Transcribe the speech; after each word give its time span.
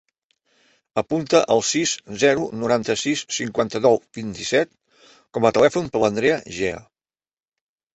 Apunta 1.01 1.41
el 1.55 1.61
sis, 1.73 1.93
zero, 2.25 2.47
noranta-sis, 2.63 3.23
cinquanta-nou, 3.39 4.03
vint-i-set 4.21 4.75
com 5.37 5.47
a 5.53 5.57
telèfon 5.61 5.97
de 5.97 6.07
l'Andrea 6.07 6.45
Gea. 6.61 6.87